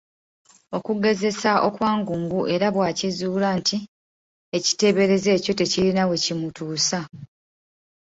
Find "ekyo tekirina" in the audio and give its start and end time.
5.37-6.03